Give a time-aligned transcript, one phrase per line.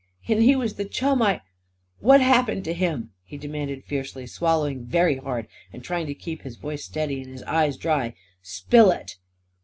[0.27, 1.41] And he was the chum I
[1.99, 6.55] What happened to him?" he demanded fiercely, swallowing very hard and trying to keep his
[6.55, 8.15] voice steady and his eyes dry.
[8.41, 9.17] "Spill it!"